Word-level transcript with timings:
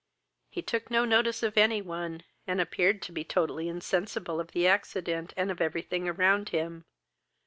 He 0.49 0.63
took 0.63 0.89
no 0.89 1.05
notice 1.05 1.43
of 1.43 1.59
any 1.59 1.79
one, 1.79 2.23
and 2.47 2.59
appeared 2.59 3.03
to 3.03 3.11
be 3.11 3.23
totally 3.23 3.69
insensible 3.69 4.39
of 4.39 4.49
the 4.51 4.65
accident, 4.65 5.31
and 5.37 5.51
of 5.51 5.61
every 5.61 5.83
thing 5.83 6.09
around 6.09 6.49
him. 6.49 6.85